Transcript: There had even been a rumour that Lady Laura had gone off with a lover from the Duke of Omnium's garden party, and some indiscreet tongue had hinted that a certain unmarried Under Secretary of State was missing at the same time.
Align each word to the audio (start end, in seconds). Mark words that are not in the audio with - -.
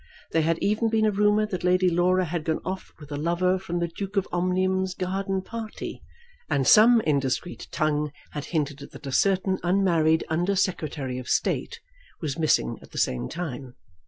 There 0.31 0.41
had 0.41 0.57
even 0.63 0.89
been 0.89 1.05
a 1.05 1.11
rumour 1.11 1.45
that 1.45 1.63
Lady 1.63 1.87
Laura 1.87 2.25
had 2.25 2.43
gone 2.45 2.57
off 2.65 2.91
with 2.99 3.11
a 3.11 3.17
lover 3.17 3.59
from 3.59 3.77
the 3.77 3.87
Duke 3.87 4.17
of 4.17 4.27
Omnium's 4.31 4.95
garden 4.95 5.43
party, 5.43 6.01
and 6.49 6.65
some 6.67 7.01
indiscreet 7.01 7.67
tongue 7.69 8.11
had 8.31 8.45
hinted 8.45 8.79
that 8.79 9.05
a 9.05 9.11
certain 9.11 9.59
unmarried 9.61 10.23
Under 10.27 10.55
Secretary 10.55 11.19
of 11.19 11.29
State 11.29 11.81
was 12.19 12.39
missing 12.39 12.79
at 12.81 12.89
the 12.89 12.97
same 12.97 13.29
time. 13.29 13.75